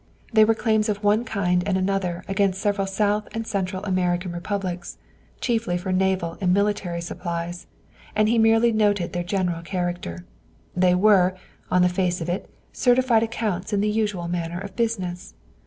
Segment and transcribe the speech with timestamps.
[0.33, 4.97] They were claims of one kind and another against several South and Central American republics,
[5.39, 7.67] chiefly for naval and military supplies,
[8.15, 10.25] and he merely noted their general character.
[10.75, 11.35] They were,
[11.69, 15.35] on the face of it, certified accounts in the usual manner of business.